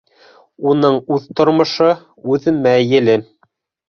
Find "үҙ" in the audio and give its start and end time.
1.17-1.27, 2.37-2.47